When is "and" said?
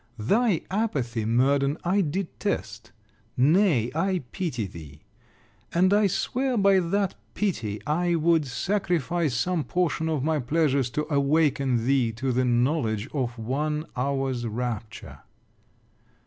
5.75-5.93